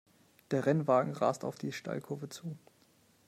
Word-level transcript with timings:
Der 0.49 0.65
Rennwagen 0.65 1.13
rast 1.13 1.45
auf 1.45 1.59
die 1.59 1.71
Steilkurve 1.71 2.27
zu. 2.27 2.57